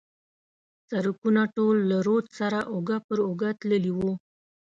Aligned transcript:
سړکونه 0.89 1.41
ټول 1.55 1.75
له 1.89 1.97
رود 2.07 2.25
سره 2.39 2.59
اوږه 2.73 2.97
پر 3.07 3.19
اوږه 3.27 3.49
تللي 3.59 3.91
و. 3.97 3.99